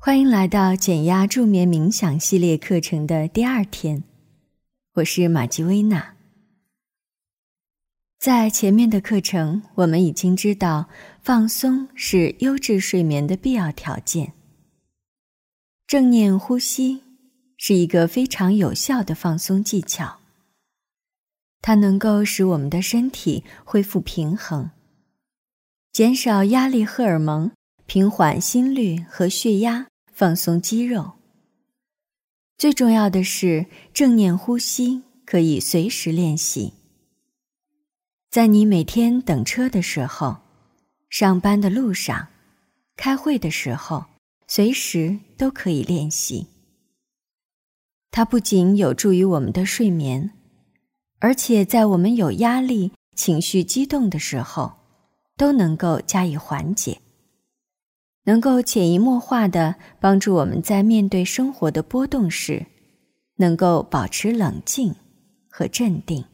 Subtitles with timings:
[0.00, 4.04] 欢迎来到减压助眠冥想系列课程的第二天，
[4.94, 6.14] 我是玛吉薇娜。
[8.16, 10.88] 在前面的课程，我们已经知道
[11.20, 14.32] 放松是优质睡眠的必要条件。
[15.84, 17.02] 正念呼吸
[17.56, 20.20] 是一个非常有效的放松技巧，
[21.60, 24.70] 它能够使我们的身体恢复平衡，
[25.92, 27.50] 减少压力荷尔蒙。
[27.88, 31.12] 平缓心率和血压，放松肌肉。
[32.58, 36.74] 最重要的是，正念呼吸可以随时练习。
[38.30, 40.36] 在你每天等车的时候、
[41.08, 42.28] 上班的路上、
[42.94, 44.04] 开会的时候，
[44.46, 46.46] 随时都可以练习。
[48.10, 50.30] 它不仅有助于我们的睡眠，
[51.20, 54.74] 而且在我们有压力、情绪激动的时候，
[55.38, 57.00] 都能够加以缓解。
[58.28, 62.66] 能够潜移默化的帮助我们在面对生活的波动时，
[63.36, 64.94] 能够保持冷静
[65.48, 66.26] 和镇定。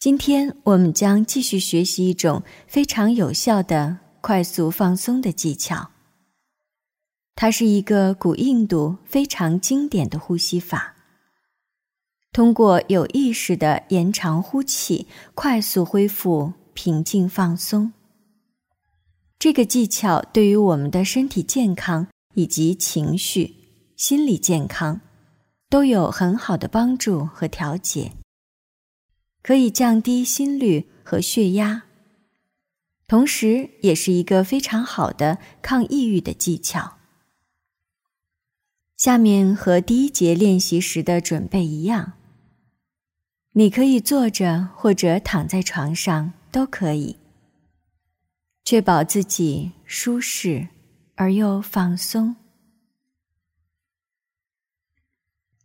[0.00, 5.92] 今天我们将继续学习一种非常有效的快速放松的技巧。
[7.36, 10.96] 它是一个古印度非常经典的呼吸法，
[12.32, 17.92] 通过有意识的延长呼气，快速恢复平静放松。
[19.44, 23.54] 这个技巧对于我们的身体健康以及情绪、
[23.94, 25.02] 心理健康
[25.68, 28.12] 都有很好的帮助和调节，
[29.42, 31.82] 可以降低心率和血压，
[33.06, 36.94] 同时也是一个非常好的抗抑郁的技巧。
[38.96, 42.14] 下面和第一节练习时的准备一样，
[43.52, 47.18] 你可以坐着或者躺在床上都可以。
[48.64, 50.68] 确保自己舒适
[51.16, 52.34] 而又放松。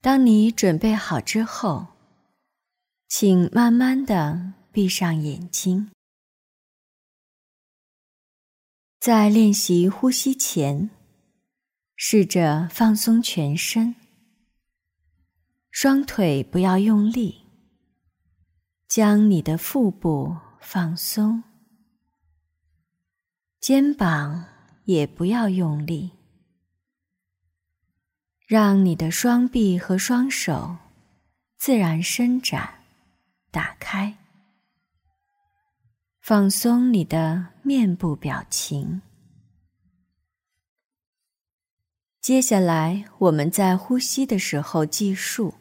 [0.00, 1.88] 当你准备好之后，
[3.06, 5.90] 请慢慢的闭上眼睛。
[8.98, 10.90] 在练习呼吸前，
[11.96, 13.94] 试着放松全身，
[15.70, 17.42] 双腿不要用力，
[18.88, 21.42] 将你的腹部放松。
[23.66, 24.44] 肩膀
[24.84, 26.12] 也不要用力，
[28.46, 30.76] 让你的双臂和双手
[31.58, 32.84] 自然伸展、
[33.50, 34.18] 打开，
[36.20, 39.02] 放松你的面部表情。
[42.20, 45.52] 接下来，我们在呼吸的时候计数：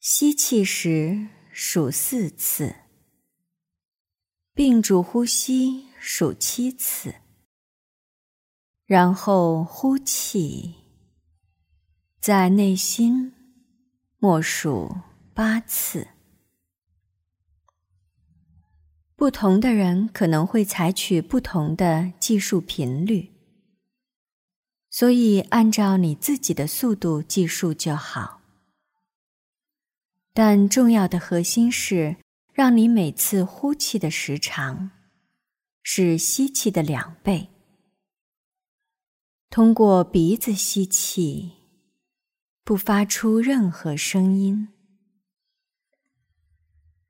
[0.00, 2.74] 吸气时数四次，
[4.54, 5.93] 屏住呼吸。
[6.06, 7.14] 数七次，
[8.84, 10.74] 然后呼气，
[12.20, 13.32] 在内心
[14.18, 14.98] 默数
[15.32, 16.08] 八次。
[19.16, 23.32] 不同的人可能会采取不同的计数频率，
[24.90, 28.42] 所以按照你自己的速度计数就好。
[30.34, 32.16] 但重要的核心是，
[32.52, 34.90] 让你每次呼气的时长。
[35.86, 37.50] 是吸气的两倍。
[39.50, 41.52] 通过鼻子吸气，
[42.64, 44.68] 不发出任何声音，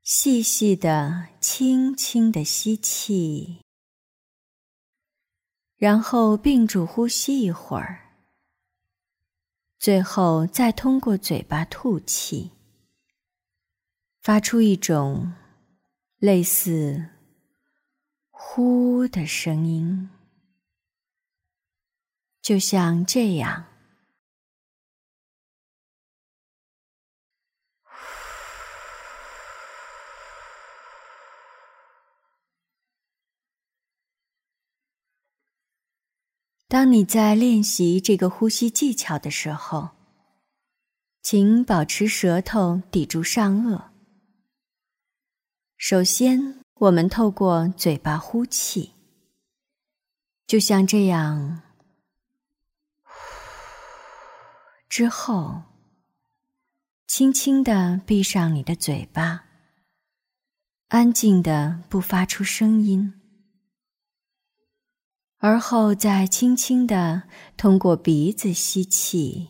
[0.03, 3.61] 细细的、轻轻的吸气，
[5.77, 8.17] 然后屏住呼吸一会儿，
[9.79, 12.51] 最后再通过嘴巴吐气，
[14.21, 15.33] 发出一种
[16.19, 17.14] 类似。
[18.37, 20.09] 呼的声音，
[22.41, 23.65] 就像这样。
[36.67, 39.91] 当你在练习这个呼吸技巧的时候，
[41.21, 43.91] 请保持舌头抵住上颚。
[45.77, 46.64] 首先。
[46.79, 48.91] 我们透过嘴巴呼气，
[50.45, 51.61] 就像这样。
[54.89, 55.63] 之后，
[57.07, 59.45] 轻轻的闭上你的嘴巴，
[60.89, 63.21] 安静的不发出声音，
[65.37, 67.23] 而后再轻轻的
[67.55, 69.47] 通过鼻子吸气，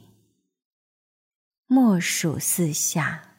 [1.65, 3.34] 默数四下。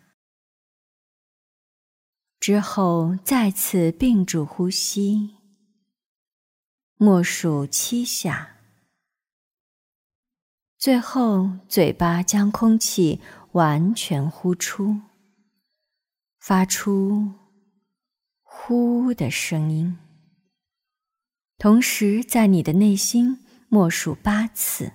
[2.47, 5.35] 之后，再次屏住呼吸，
[6.97, 8.59] 默数七下，
[10.79, 13.21] 最后嘴巴将空气
[13.51, 15.01] 完全呼出，
[16.39, 17.33] 发出
[18.45, 19.99] “呼”的声音。
[21.59, 24.93] 同时，在你的内心默数八次。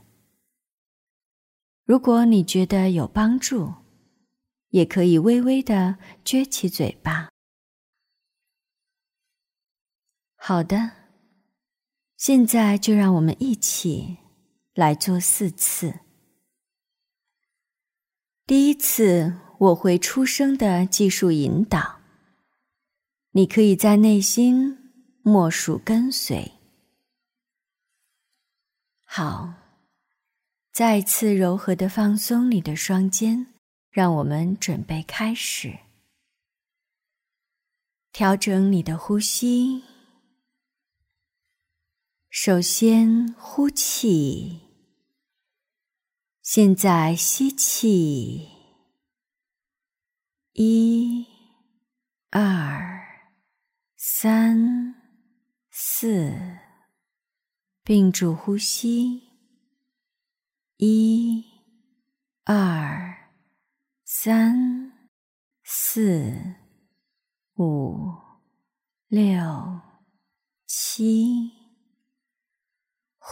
[1.83, 3.73] 如果你觉得有帮助，
[4.69, 7.30] 也可以微微的撅起嘴巴。
[10.43, 10.89] 好的。
[12.17, 14.17] 现在就让我们一起
[14.73, 15.99] 来做四次。
[18.47, 21.99] 第一次我会出声的技术引导，
[23.33, 24.91] 你可以在内心
[25.21, 26.51] 默数跟随。
[29.05, 29.53] 好，
[30.71, 33.53] 再次柔和的放松你的双肩，
[33.91, 35.77] 让我们准备开始，
[38.11, 39.83] 调整你的呼吸。
[42.43, 44.61] 首先呼气，
[46.41, 48.49] 现在吸气，
[50.53, 51.23] 一、
[52.31, 52.99] 二、
[53.95, 54.95] 三、
[55.69, 56.33] 四，
[57.83, 59.21] 屏住呼吸，
[60.77, 61.45] 一、
[62.45, 63.29] 二、
[64.03, 64.91] 三、
[65.63, 66.55] 四、
[67.57, 68.11] 五、
[69.09, 69.79] 六、
[70.65, 71.60] 七。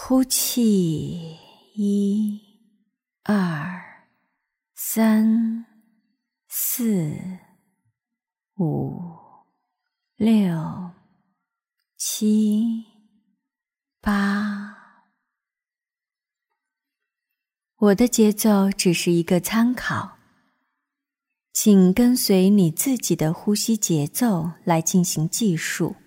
[0.02, 1.38] 呼气，
[1.76, 2.40] 一、
[3.24, 4.08] 二、
[4.74, 5.66] 三、
[6.48, 7.14] 四、
[8.58, 9.02] 五、
[10.16, 10.92] 六、
[11.98, 12.86] 七、
[14.00, 14.74] 八。
[17.76, 20.18] 我的节奏只是一个参考，
[21.52, 25.98] 请跟随你自己的呼吸节奏来进行计数。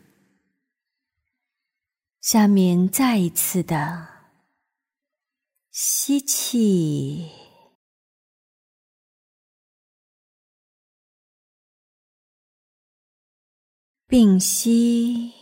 [2.23, 4.07] 下面再一次的
[5.73, 7.29] 吸气，
[14.07, 15.33] 屏息，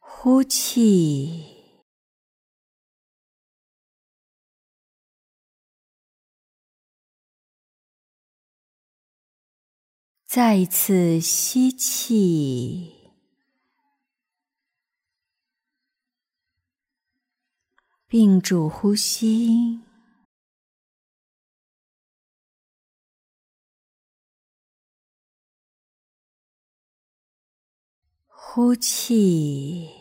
[0.00, 1.57] 呼气。
[10.28, 12.92] 再一次吸气，
[18.08, 19.80] 屏住呼吸，
[28.26, 29.97] 呼气。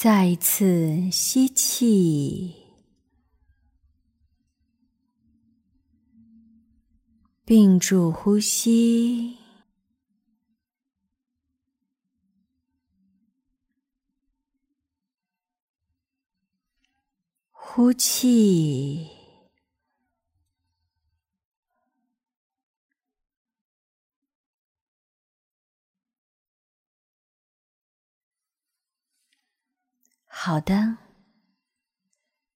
[0.00, 2.54] 再一次吸气，
[7.44, 9.36] 屏住呼吸，
[17.50, 19.17] 呼气。
[30.48, 30.96] 好的。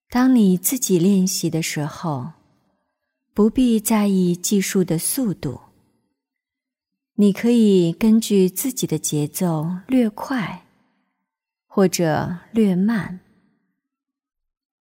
[0.09, 2.33] 当你自己练习的时候，
[3.35, 5.61] 不必在意计数的速度。
[7.17, 10.65] 你可以根据自己的节奏略快，
[11.67, 13.21] 或者略慢。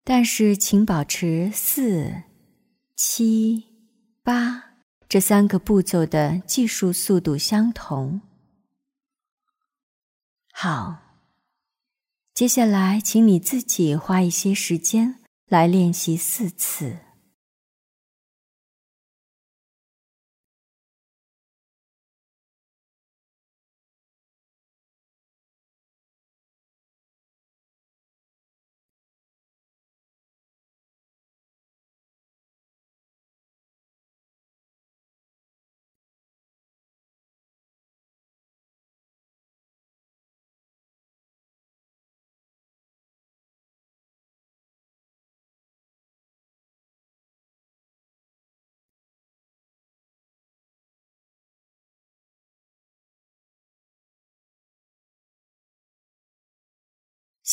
[0.04, 2.24] 但是，请保持四、
[2.94, 3.64] 七、
[4.22, 4.62] 八
[5.08, 8.20] 这三个步骤的计数速度相同。
[10.52, 11.09] 好。
[12.40, 15.16] 接下来，请你自己花一些时间
[15.46, 16.96] 来练习四次。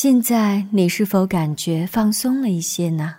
[0.00, 3.16] 现在你是否感觉放松了一些呢？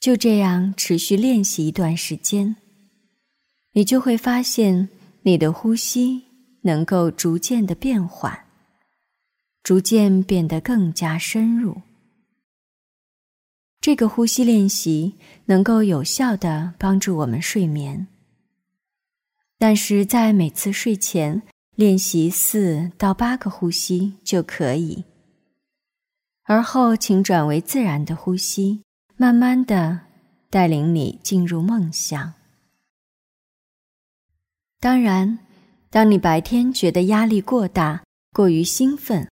[0.00, 2.56] 就这样持续练习一段时间，
[3.74, 4.88] 你就会发现
[5.22, 6.24] 你的呼吸
[6.62, 8.46] 能够逐渐的变缓，
[9.62, 11.80] 逐渐变得更加深入。
[13.80, 15.14] 这个呼吸练习
[15.44, 18.08] 能够有效的帮助我们睡眠，
[19.58, 21.40] 但是在每次睡前
[21.78, 25.04] 练习四到八个呼吸就可以。
[26.42, 28.82] 而后，请转为自然的呼吸，
[29.16, 30.00] 慢慢的
[30.50, 32.34] 带领你进入梦乡。
[34.80, 35.38] 当然，
[35.88, 39.30] 当你白天觉得压力过大、过于兴奋，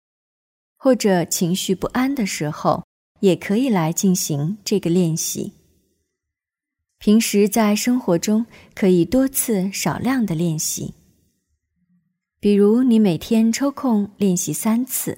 [0.78, 2.86] 或者情绪不安的时候，
[3.22, 5.54] 也可以来进行这个练习。
[7.00, 10.94] 平时在生活中可以多次少量的练习，
[12.46, 15.18] 比如你每天抽空练习三次。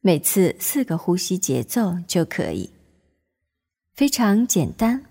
[0.00, 2.68] 每次四个呼吸节奏就可以，
[3.94, 5.04] 非常简单，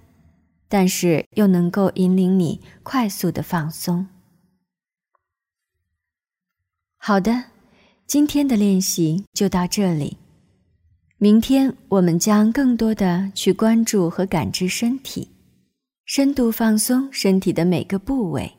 [0.68, 4.06] 但是又能够引领你快速的放松。
[6.98, 7.46] 好的，
[8.06, 10.18] 今天的练习就到这里。
[11.18, 15.30] 明天我们将更多的去关注和感知身体，
[16.04, 18.52] 深度放松身体的每个部位，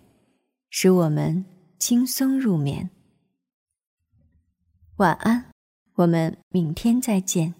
[0.70, 1.44] 使我们
[1.78, 2.90] 轻松入眠。
[4.96, 5.48] 晚安。
[5.98, 7.57] 我们明天再见。